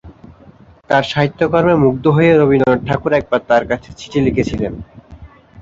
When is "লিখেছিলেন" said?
4.25-4.73